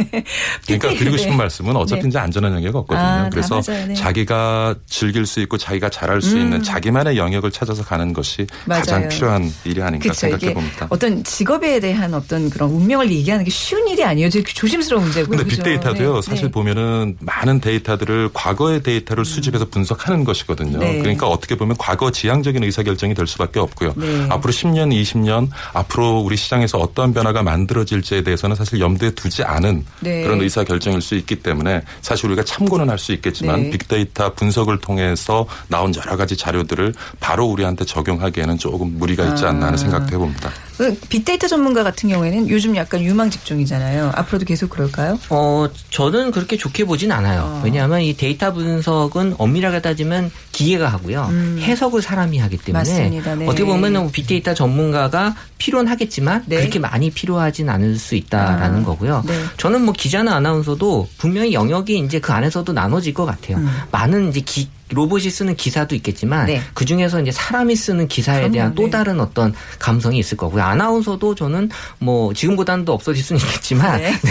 [0.66, 1.38] 그러니까 드리고 싶은 네.
[1.38, 2.08] 말씀은 어차피 네.
[2.08, 3.06] 이제 안전한 영역 없거든요.
[3.06, 3.88] 아, 다 그래서 맞아요.
[3.88, 3.94] 네.
[3.94, 8.80] 자기가 즐길 수 있고 자기가 잘할 수 있는 자기만의 영역을 찾아서 가는 것이 맞아요.
[8.82, 10.20] 가장 필요한 일이 아닌가 그렇죠.
[10.20, 10.88] 생각해 봅니다.
[10.90, 14.30] 어떤 직업에 대한 어떤 그런 운명을 얘기하는 게 쉬운 일이 아니에요.
[14.30, 15.38] 조심스러운 문제고요.
[15.38, 15.58] 근데 그죠?
[15.58, 16.16] 빅데이터도요.
[16.16, 16.22] 네.
[16.22, 16.52] 사실 네.
[16.52, 20.80] 보면은 많은 데이터들을 과거의 데이터를 수집해서 분석하는 것이거든요.
[20.80, 21.00] 네.
[21.00, 23.94] 그러니까 어떻게 보면 과거 지향적인 의사결정이 될 수밖에 없고 요.
[23.98, 24.28] 네.
[24.30, 30.24] 앞으로 10년, 20년 앞으로 우리 시장에서 어떠한 변화가 만들어질지에 대해서는 사실 염두에 두지 않은 네.
[30.24, 33.70] 그런 의사 결정일 수 있기 때문에 사실 우리가 참고는 할 수 있겠지만 네.
[33.72, 39.78] 빅데이터 분석을 통해서 나온 여러 가지 자료들을 바로 우리한테 적용하기에는 조금 무리가 있지 않나 하는
[39.78, 40.52] 생각도 해봅니다.
[40.82, 44.14] 그 빅데이터 전문가 같은 경우에는 요즘 약간 유망 직종이잖아요.
[44.16, 45.20] 앞으로도 계속 그럴까요?
[45.30, 47.42] 어, 저는 그렇게 좋게 보진 않아요.
[47.42, 47.62] 어.
[47.64, 51.30] 왜냐하면 이 데이터 분석은 엄밀하게 따지면 기계가 하고요.
[51.60, 52.98] 해석을 사람이 하기 때문에 음.
[52.98, 53.36] 맞습니다.
[53.36, 53.46] 네.
[53.46, 56.58] 어떻게 보면 빅데이터 전문가가 필요는 하겠지만 네.
[56.58, 59.24] 그렇게 많이 필요하진 않을 수 있다라는 아, 거고요.
[59.28, 59.34] 네.
[59.58, 63.64] 저는 뭐 기자나 아나운서도 분명히 영역이 이제 그 안에서도 나눠질 것 같아요.
[63.92, 66.48] 많은 이제 기 로봇이 쓰는 기사도 있겠지만 음.
[66.48, 66.62] 네.
[66.74, 68.90] 그 중에서 이제 사람이 쓰는 기사에 그럼요, 대한 또 네.
[68.90, 70.64] 다른 어떤 감성이 있을 거고요.
[70.64, 74.14] 아나운서도 저는 뭐 지금보다는 더 없어질 수는 있겠지만 네.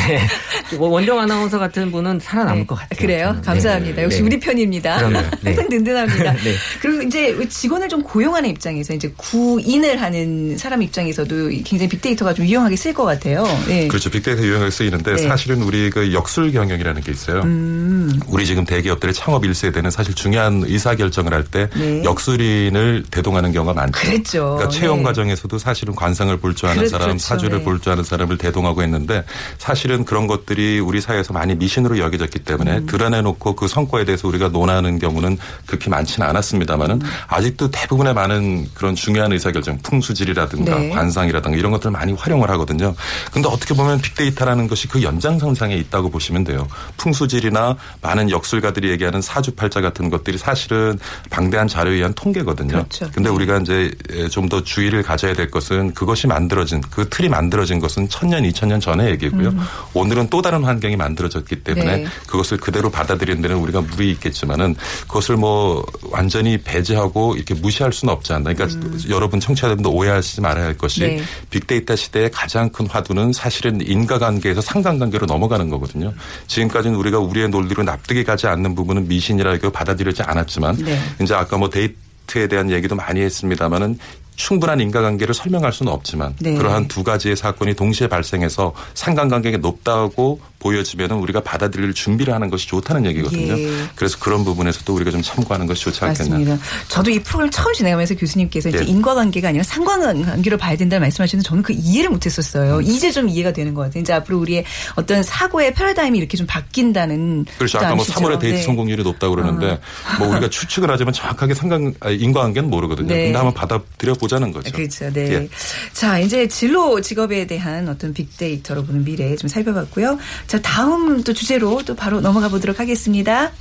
[0.71, 0.77] 네.
[0.77, 2.67] 뭐 원정 아나운서 같은 분은 살아남을 네.
[2.67, 2.99] 것 같아요.
[2.99, 3.27] 그래요?
[3.29, 3.43] 저는.
[3.43, 3.97] 감사합니다.
[3.97, 4.05] 네.
[4.05, 4.25] 역시 네.
[4.25, 5.09] 우리 편입니다.
[5.09, 5.23] 네.
[5.45, 6.33] 항상 든든합니다.
[6.35, 6.55] 네.
[6.81, 12.77] 그리고 이제 직원을 좀 고용하는 입장에서 이제 구인을 하는 사람 입장에서도 굉장히 빅데이터가 좀 유용하게
[12.77, 13.45] 쓸 것 같아요.
[13.67, 13.89] 네.
[13.89, 14.11] 그렇죠.
[14.11, 15.29] 빅데이터 유형을 쓰이는데 네.
[15.29, 17.41] 사실은 우리 그 역술 경영이라는 게 있어요.
[17.43, 18.21] 음.
[18.29, 22.03] 우리 지금 대기업들의 창업 1세대는 사실 중요한 의사 결정을 할때 네.
[22.05, 23.93] 역술인을 대동하는 경우가 많죠.
[23.93, 24.57] 그랬죠.
[24.57, 25.03] 그러니까 채용 네.
[25.05, 27.27] 과정에서도 사실은 관상을 볼줄 아는 그렇죠, 사람, 그렇죠.
[27.27, 27.65] 사주를 네.
[27.65, 29.25] 볼줄 아는 사람을 대동하고 했는데
[29.59, 32.87] 사실은 그런 것들이 우리 사회에서 많이 미신으로 여겨졌기 때문에 음.
[32.87, 37.11] 드러내놓고 그 성과에 대해서 우리가 논하는 경우는 그렇게 많지는 않았습니다만은 음.
[37.29, 40.91] 아직도 대부분의 많은 그런 중요한 의사 결정, 풍수질이라든가 네.
[40.91, 42.95] 관상이라든가 이런 것들을 많이 활용을 하거든요.
[43.33, 46.67] 근데 어떻게 보면 빅데이터라는 것이 그 연장선상에 있다고 보시면 돼요.
[46.97, 50.99] 풍수질이나 많은 역술가들이 얘기하는 사주팔자 같은 것들이 사실은
[51.31, 52.73] 방대한 자료에 의한 통계거든요.
[52.73, 53.09] 그렇죠.
[53.13, 53.91] 근데 우리가 이제
[54.31, 58.81] 좀 더 주의를 가져야 될 것은 그것이 만들어진 그 틀이 만들어진 것은 천년, 이천 년
[58.81, 59.55] 전의 얘기고요.
[59.95, 62.07] 오늘은 또 다른 환경이 만들어졌기 때문에 네.
[62.27, 68.33] 그것을 그대로 받아들이는 데는 우리가 무리 있겠지만은 그것을 뭐 완전히 배제하고 이렇게 무시할 수는 없지
[68.33, 68.53] 않나.
[68.53, 71.23] 그러니까 여러분 청취자분들 오해하시지 말아야 할 것이 네.
[71.51, 76.13] 빅데이터 시대의 가장 큰 화두는 사실은 인과관계에서 상관관계로 넘어가는 거거든요.
[76.49, 80.99] 지금까지는 우리가 우리의 논리로 납득이 가지 않는 부분은 미신이라고 받아들이지 않았지만 네.
[81.23, 83.99] 이제 아까 뭐 데이트에 대한 얘기도 많이 했습니다마는
[84.37, 86.55] 충분한 인과관계를 설명할 수는 없지만 네.
[86.55, 93.07] 그러한 두 가지의 사건이 동시에 발생해서 상관관계가 높다고 보여지면 우리가 받아들일 준비를 하는 것이 좋다는
[93.07, 93.59] 얘기거든요.
[93.59, 93.71] 예.
[93.97, 96.37] 그래서 그런 부분에서도 우리가 좀 참고하는 것이 좋지 않겠나.
[96.37, 96.65] 맞습니다.
[96.89, 98.85] 저도 이 프로그램 처음 진행하면서 교수님께서 이제 예.
[98.85, 102.77] 인과관계가 아니라 상관관계로 봐야 된다는 말씀하시는데 저는 그 이해를 못했었어요.
[102.77, 102.83] 음.
[102.83, 104.03] 이제 좀 이해가 되는 것 같아요.
[104.03, 107.47] 이제 앞으로 우리의 어떤 사고의 패러다임이 이렇게 좀 바뀐다는.
[107.57, 107.79] 그렇죠.
[107.79, 108.21] 아까 뭐 아시죠?
[108.21, 108.63] 3월에 데이트 네.
[108.63, 109.81] 성공률이 높다고 그러는데
[110.19, 113.09] 뭐 우리가 추측을 하자면 정확하게 상관 아, 인과관계는 모르거든요.
[113.09, 113.25] 네.
[113.25, 114.71] 근데 한번 받아들여 보자는 거죠.
[114.73, 115.11] 그렇죠.
[115.11, 115.33] 네.
[115.33, 115.49] 예.
[115.95, 120.19] 자, 이제 진로 직업에 대한 어떤 빅데이터로 보는 미래 좀 살펴봤고요.
[120.51, 123.53] 자, 다음 또 주제로 또 바로 넘어가 보도록 하겠습니다.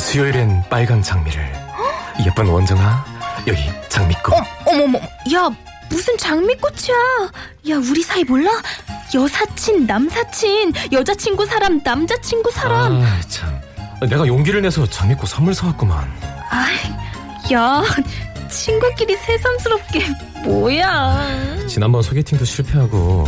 [0.00, 1.52] 수요일엔 빨간 장미를.
[2.26, 3.04] 예쁜 원정아,
[3.46, 4.34] 여기 장미꽃.
[4.66, 4.98] 어머머,
[5.32, 5.48] 야,
[5.88, 6.96] 무슨 장미꽃이야.
[7.70, 8.50] 야, 우리 사이 몰라?
[9.14, 13.00] 여사친, 남사친, 여자친구 사람, 남자친구 사람.
[13.00, 13.60] 아, 참.
[14.00, 16.12] 내가 용기를 내서 장미꽃 선물 사왔구만.
[16.50, 17.84] 아이, 야,
[18.48, 20.06] 친구끼리 새삼스럽게
[20.44, 21.66] 뭐야?
[21.68, 23.26] 지난번 소개팅도 실패하고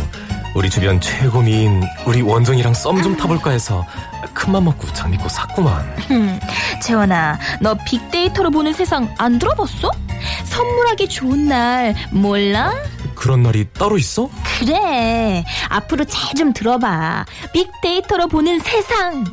[0.55, 3.85] 우리 주변 최고 미인 우리 원정이랑 썸 좀 타볼까 해서
[4.33, 5.81] 큰맘 먹고 장미꽃 샀구만.
[6.07, 6.39] 흠,
[6.81, 9.91] 재원아, 너 빅데이터로 보는 세상 안 들어봤어?
[10.45, 12.73] 선물하기 좋은 날 몰라?
[13.15, 14.29] 그런 날이 따로 있어?
[14.59, 15.43] 그래.
[15.69, 17.25] 앞으로 잘 좀 들어봐.
[17.53, 19.23] 빅데이터로 보는 세상.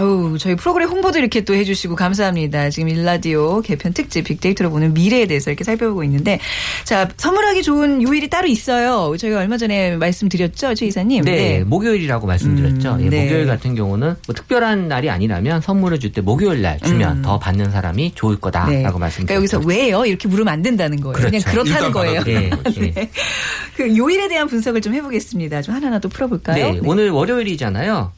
[0.00, 2.70] 아우, 저희 프로그램 홍보도 이렇게 또 해주시고 감사합니다.
[2.70, 6.40] 지금 일라디오 개편 특집 빅데이터로 보는 미래에 대해서 이렇게 살펴보고 있는데,
[6.84, 9.14] 자, 선물하기 좋은 요일이 따로 있어요.
[9.16, 11.24] 저희가 얼마 전에 말씀드렸죠, 최 이사님?
[11.24, 12.94] 네, 목요일이라고 말씀드렸죠.
[12.94, 13.24] 음, 예, 네.
[13.24, 17.22] 목요일 같은 경우는 뭐 특별한 날이 아니라면 선물을 줄 때 목요일 날 주면 음.
[17.22, 18.82] 더 받는 사람이 좋을 거다라고 네.
[18.82, 19.26] 말씀드렸죠.
[19.26, 20.04] 그러니까 여기서 왜요?
[20.04, 21.14] 이렇게 물으면 안 된다는 거예요.
[21.14, 21.50] 그냥 그렇죠.
[21.50, 22.22] 그렇다는 일단 거예요.
[22.26, 23.10] 예.
[23.76, 25.62] 그 요일에 대한 분석을 좀 해보겠습니다.
[25.62, 26.72] 좀 하나하나 또 풀어볼까요?
[26.72, 28.10] 네, 오늘 월요일이잖아요.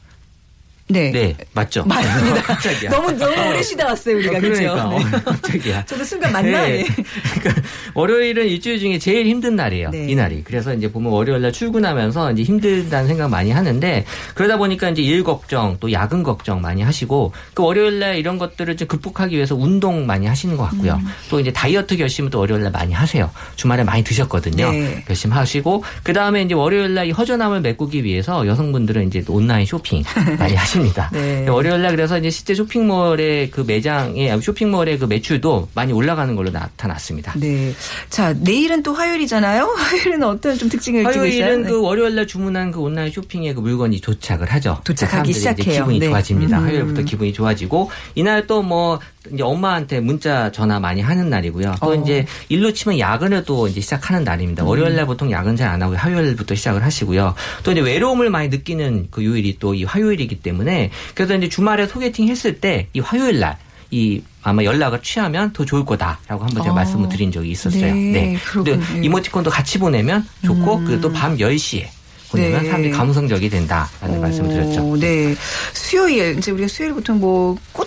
[0.93, 1.11] 네.
[1.11, 1.83] 네, 맞죠?
[1.85, 2.41] 맞습니다.
[2.43, 2.89] 깜짝이야.
[2.89, 4.61] 너무 너무 오래 쉬다 왔어요 우리가 어, 그죠?
[4.61, 5.15] 그러니까 네.
[5.17, 5.85] 어, 깜짝이야.
[5.85, 6.63] 저도 순간 맞나?
[6.65, 6.85] 네.
[7.39, 7.61] 그러니까
[7.93, 9.89] 월요일은 일주일 중에 제일 힘든 날이에요.
[9.91, 10.07] 네.
[10.09, 10.43] 이 날이.
[10.43, 15.23] 그래서 이제 보면 월요일 날 출근하면서 이제 힘들다는 생각 많이 하는데 그러다 보니까 이제 일
[15.23, 20.05] 걱정 또 야근 걱정 많이 하시고 그 월요일 날 이런 것들을 좀 극복하기 위해서 운동
[20.07, 20.93] 많이 하시는 것 같고요.
[20.95, 21.07] 음.
[21.29, 23.29] 또 이제 다이어트 결심을 또 월요일 날 많이 하세요.
[23.55, 24.71] 주말에 많이 드셨거든요.
[24.71, 25.03] 네.
[25.07, 30.03] 결심하시고 그 다음에 이제 월요일 날 이 허전함을 메꾸기 위해서 여성분들은 이제 또 온라인 쇼핑
[30.39, 31.09] 많이 하 십니다.
[31.13, 31.47] 네.
[31.47, 37.33] 월요일 날 그래서 이제 실제 쇼핑몰의 그 매장의 쇼핑몰의 그 매출도 많이 올라가는 걸로 나타났습니다.
[37.39, 37.73] 네.
[38.09, 39.65] 자, 내일은 또 화요일이잖아요.
[39.77, 41.43] 화요일은 어떤 좀 특징을 띠고 있어요?
[41.43, 41.69] 화요일은 네.
[41.69, 44.81] 그 월요일 날 주문한 그 온라인 쇼핑에 그 물건이 도착을 하죠.
[44.83, 45.83] 도착하기 시작해요.
[45.83, 46.07] 기분이 네.
[46.07, 46.59] 좋아집니다.
[46.59, 46.65] 음.
[46.65, 48.99] 화요일부터 기분이 좋아지고 이날 또 뭐
[49.31, 51.75] 이제 엄마한테 문자 전화 많이 하는 날이고요.
[51.79, 51.95] 또 어.
[51.95, 54.63] 이제 일로 치면 야근을 또 이제 시작하는 날입니다.
[54.63, 57.33] 월요일 날 보통 야근 잘 안 하고 화요일부터 시작을 하시고요.
[57.63, 62.27] 또 이제 외로움을 많이 느끼는 그 요일이 또 이 화요일이기 때문에 그래서 이제 주말에 소개팅
[62.27, 63.57] 했을 때 이 화요일 날
[63.91, 66.73] 이 아마 연락을 취하면 더 좋을 거다라고 한번 제가 어.
[66.73, 67.93] 말씀을 드린 적이 있었어요.
[67.93, 68.77] 네, 그렇군요.
[68.95, 69.03] 음.
[69.03, 71.85] 이모티콘도 같이 보내면 좋고 그리고 또 밤 10시에
[72.31, 72.67] 보내면 네.
[72.69, 74.81] 사람들이 감성적이 된다라는 말씀을 드렸죠.
[74.83, 75.35] 오, 네.
[75.73, 77.82] 수요일 이제 우리가 수요일 보통 뭐 꽃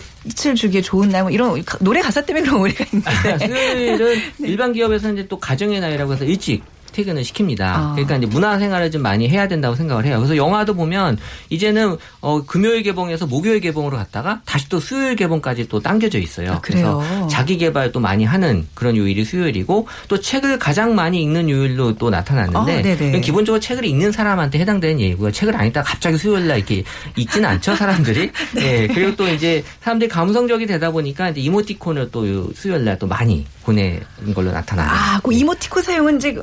[0.47, 3.47] 을 주기에 좋은 날 뭐 이런 가- 노래 가사 때문에 그런 오해가 있는데.
[3.47, 6.62] 수요일은 일반 기업에서는 이제 또 가정의 날이라고 해서 일찍
[6.96, 7.61] 퇴근을 시킵니다.
[7.61, 7.92] 아.
[7.94, 10.16] 그러니까 이제 문화 생활을 좀 많이 해야 된다고 생각을 해요.
[10.18, 11.16] 그래서 영화도 보면
[11.50, 16.52] 이제는 어, 금요일 개봉에서 목요일 개봉으로 갔다가 다시 또 수요일 개봉까지 또 당겨져 있어요.
[16.52, 17.00] 아, 그래요?
[17.00, 22.11] 래서 자기 개발도 많이 하는 그런 요일이 수요일이고 또 책을 가장 많이 읽는 요일로 또
[22.11, 25.30] 나타났는데 아, 기본적으로 책을 읽는 사람한테 해당되는 얘기고요.
[25.30, 26.82] 책을 안 읽다가 갑자기 수요일 날 이렇게
[27.16, 28.30] 읽지는 않죠, 사람들이.
[28.56, 28.87] 네.
[28.88, 34.35] 그리고 또 이제 사람들이 감성적이 되다 보니까 이제 이모티콘을 또요 수요일 날 또 많이 보내는
[34.35, 34.88] 걸로 나타나요.
[34.88, 36.35] 아, 그 이모티콘 사용은 이제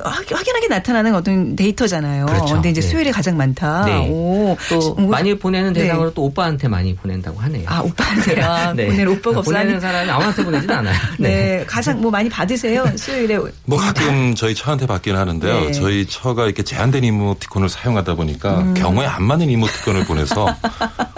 [0.44, 2.26] 확- 확연하게 나타나는 어떤 데이터잖아요.
[2.26, 2.54] 그렇죠.
[2.54, 2.86] 근데 이제 네.
[2.86, 3.84] 수요일에 가장 많다.
[3.86, 4.08] 네.
[4.10, 4.56] 오.
[4.68, 5.80] 또 뭐- 많이 보내는 네.
[5.82, 7.64] 대상으로 또 오빠한테 많이 보낸다고 하네요.
[7.66, 8.40] 아, 오빠한테.
[8.42, 9.50] 아, 보낼 오빠가 없어.
[9.50, 10.94] 보내는 사람이 아무한테 보내진 않아요.
[11.18, 11.64] 네.
[11.66, 12.84] 가장 뭐 많이 받으세요?
[12.96, 13.38] 수요일에.
[13.64, 15.60] 뭐 가끔 저희 처한테 받긴 하는데요.
[15.66, 15.72] 네.
[15.72, 18.74] 저희 처가 이렇게 제한된 이모티콘을 사용하다 보니까 음.
[18.74, 20.46] 경우에 안 맞는 이모티콘을 보내서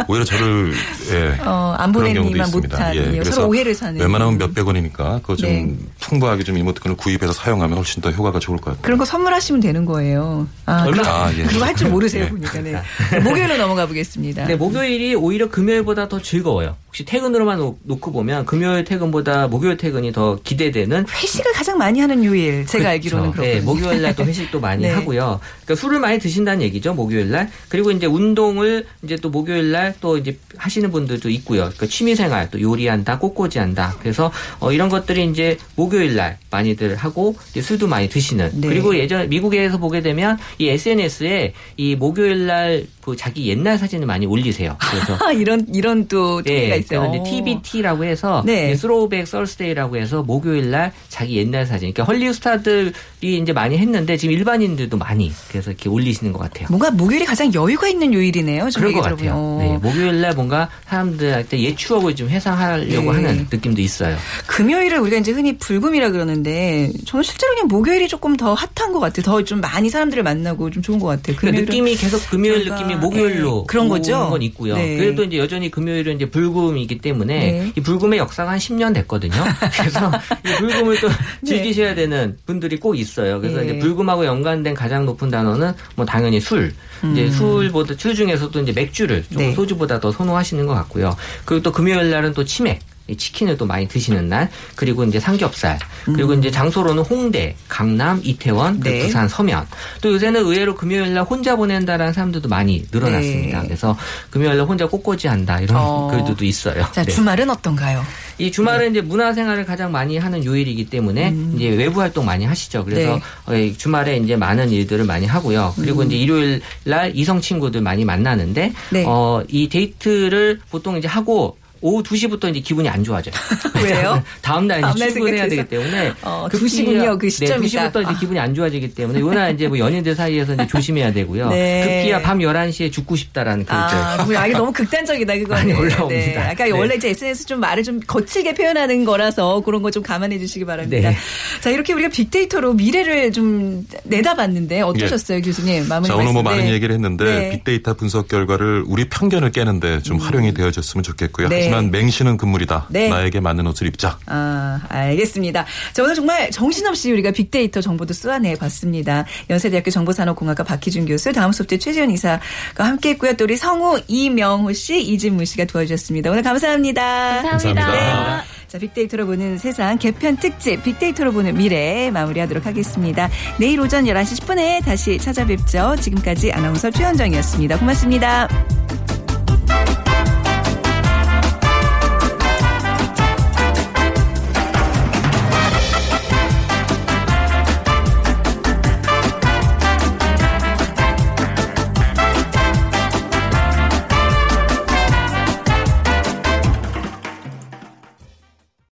[0.09, 0.73] 오히려 저를
[1.11, 2.77] 예, 어, 안 보내는 경우도 이만 있습니다.
[2.77, 2.97] 못하는.
[2.97, 4.01] 예, 서로 그래서 오해를 사는.
[4.01, 5.75] 웬만하면 몇백 원이니까 그거 좀 네.
[6.01, 8.83] 풍부하게 좀 이모티콘을 구입해서 사용하면 훨씬 더 효과가 좋을 것 같아요.
[8.83, 10.47] 그런 거 선물하시면 되는 거예요.
[10.67, 11.43] 아, 얼마- 그거, 아, 예.
[11.45, 12.29] 그거 할 줄 모르세요, 예.
[12.29, 12.61] 보니까.
[12.61, 12.75] 네.
[13.25, 14.47] 목요일로 넘어가 보겠습니다.
[14.47, 16.77] 네, 목요일이 오히려 금요일보다 더 즐거워요.
[16.97, 22.25] 혹시 퇴근으로만 놓- 놓고 보면 금요일 퇴근보다 목요일 퇴근이 더 기대되는 회식을 가장 많이 하는
[22.25, 22.65] 요일.
[22.65, 23.43] 제가 알기로는 그렇죠.
[23.43, 23.61] 그렇거든요.
[23.61, 24.89] 네, 목요일 날 또 회식도 많이 네.
[24.93, 25.41] 하고요.
[25.67, 27.51] 그러니까 술을 많이 드신다는 얘기죠, 목요일 날.
[27.69, 31.65] 그리고 이제 운동을 이제 또 목요일 날 또 이제 하시는 분들도 있고요.
[31.65, 33.95] 그러니까 취미 생활 또 요리한다, 꽃꽂이 한다.
[34.01, 38.53] 그래서 어, 이런 것들이 이제 목요일 날 많이들 하고 술도 많이 드시는.
[38.55, 38.69] 네.
[38.69, 44.27] 그리고 예전 미국에서 보게 되면 이 SNS에 이 목요일 날 그 자기 옛날 사진을 많이
[44.27, 44.77] 올리세요.
[44.91, 48.75] 그래서 아, 이런, 이런 또 네, 그래서 이제 TBT라고 해서 네.
[48.77, 51.93] Throwback Thursday라고 해서 목요일 날 자기 옛날 사진.
[51.93, 56.67] 그러니까 헐리우드 스타들이 이제 많이 했는데 지금 일반인들도 많이 그래서 이렇게 올리시는 것 같아요.
[56.69, 58.69] 뭔가 목요일이 가장 여유가 있는 요일이네요.
[58.85, 59.03] 얘기 것.
[59.03, 59.33] 같아요.
[59.35, 59.59] 어.
[59.61, 63.23] 네, 목요일 날 뭔가 사람들한테 옛 추억을 좀 회상하려고 네.
[63.23, 64.17] 하는 느낌도 있어요.
[64.47, 69.23] 금요일을 우리가 이제 흔히 불금이라 그러는데 저는 실제로 그냥 목요일이 조금 더 핫한 것 같아요.
[69.23, 71.37] 더 좀 많이 사람들을 만나고 좀 좋은 것 같아요.
[71.37, 74.17] 그 금요일은 느낌이 계속 금요일 뭔가, 느낌이 목요일로 예, 그런 거죠?
[74.19, 74.75] 오는 건 있고요.
[74.77, 74.97] 네.
[74.97, 77.73] 그래도 이제 여전히 금요일은 이제 불금 이기 때문에 네.
[77.77, 79.35] 이 불금의 역사가 한 10년 됐거든요.
[79.79, 80.11] 그래서
[80.45, 81.09] 이 불금을 또
[81.45, 83.41] 즐기셔야 되는 분들이 꼭 있어요.
[83.41, 83.65] 그래서 네.
[83.65, 86.73] 이제 불금하고 연관된 가장 높은 단어는 뭐 당연히 술.
[87.13, 89.47] 이제 술보다 술 중에서도 이제 맥주를 좀 음.
[89.49, 89.55] 네.
[89.55, 91.17] 소주보다 더 선호하시는 것 같고요.
[91.45, 92.81] 그리고 또 금요일 날은 또 치맥.
[93.09, 98.75] 이 치킨을 또 많이 드시는 날 그리고 이제 삼겹살 그리고 이제 장소로는 홍대, 강남, 이태원,
[98.75, 98.81] 음.
[98.81, 99.01] 네.
[99.01, 99.67] 부산, 서면
[100.01, 103.61] 또 요새는 의외로 금요일 날 혼자 보낸다라는 사람들도 많이 늘어났습니다.
[103.61, 103.67] 네.
[103.67, 103.97] 그래서
[104.31, 106.09] 금요일 날 혼자 꽃꽂이 한다 이런 어.
[106.11, 106.85] 글들도 있어요.
[106.93, 107.13] 자, 네.
[107.13, 108.05] 주말은 어떤가요?
[108.39, 112.85] 이 주말은 이제 문화생활을 가장 많이 하는 요일이기 때문에 이제 외부 활동 많이 하시죠.
[112.85, 113.21] 그래서 음.
[113.49, 113.53] 네.
[113.53, 115.75] 어, 이 주말에 이제 많은 일들을 많이 하고요.
[115.77, 119.05] 그리고 이제 일요일 날 이성 친구들 많이 만나는데 네.
[119.07, 123.35] 어, 이 데이트를 보통 이제 하고 오후 2시부터 이제 기분이 안 좋아져요.
[123.83, 124.23] 왜요?
[124.43, 125.49] 다음 날 이제 날 출근해야.
[125.49, 127.19] 되기 때문에 어, 급기야- 2시군요.
[127.19, 127.61] 그 시점이다.
[127.61, 128.19] 네, 2시부터 이제 아.
[128.19, 131.49] 기분이 안 좋아지기 때문에 요날 이제 뭐 연인들 사이에서 이제 조심해야 되고요.
[131.51, 131.81] 네.
[132.03, 135.67] 급기야 밤 11시에 죽고 싶다라는 그 아, 아, 이게 너무 극단적이다, 그거는.
[135.69, 136.09] 많이 올라옵니다.
[136.09, 136.37] 네.
[136.39, 136.71] 아까 네.
[136.71, 141.09] 원래 이제 SNS 좀 말을 좀 거칠게 표현하는 거라서 그런 거 좀 감안해 주시기 바랍니다.
[141.11, 141.17] 네.
[141.61, 145.89] 자, 이렇게 우리가 빅데이터로 미래를 좀 내다봤는데 어떠셨어요, 교수님?
[145.89, 146.43] 마무리 자, 오늘 뭐.
[146.43, 146.73] 많은 네.
[146.73, 147.51] 얘기를 했는데 네.
[147.51, 151.49] 빅데이터 분석 결과를 우리 편견을 깨는데 좀 활용이 되어졌으면 좋겠고요.
[151.49, 151.66] 네.
[151.67, 152.87] 하지만 맹신은 금물이다.
[152.91, 153.09] 네.
[153.09, 154.19] 나에게 맞는 옷을 입자.
[154.27, 155.65] 아, 알겠습니다.
[155.93, 159.25] 자, 오늘 정말 정신없이 우리가 빅데이터 정보도 쏘아내 봤습니다.
[159.51, 162.41] 연세대학교 정보산업공학과 박희준 교수, 다음 소프트 최지원 이사가
[162.85, 163.35] 함께 했고요.
[163.35, 166.31] 또 우리 성우 이명호 씨, 이진무 씨가 도와주셨습니다.
[166.31, 167.03] 오늘 감사합니다.
[167.43, 167.87] 감사합니다.
[167.87, 168.45] 감사합니다.
[168.69, 173.31] 자, 빅데이터로 보는 세상 개편 특집 빅데이터로 보는 미래 마무리하도록 하겠습니다.
[173.59, 175.97] 내일 오전 11시 10분에 다시 찾아뵙죠.
[176.01, 177.79] 지금까지 아나운서 최현정이었습니다.
[177.79, 178.49] 고맙습니다.